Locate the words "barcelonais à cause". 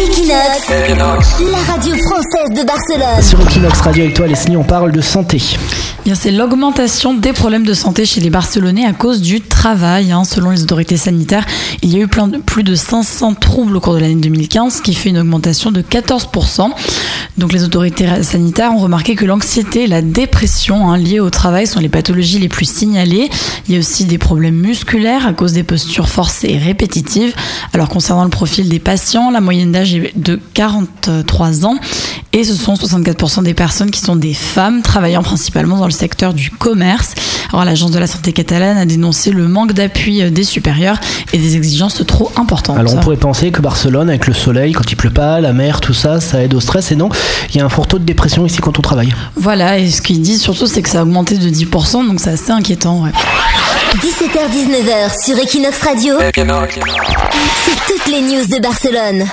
8.30-9.20